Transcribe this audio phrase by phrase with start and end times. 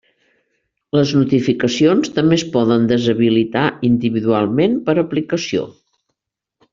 [0.99, 5.67] Les notificacions també es poden deshabilitar individualment per aplicació.